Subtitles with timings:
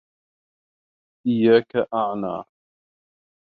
[1.27, 2.43] إيَّاكَ أَعَنَى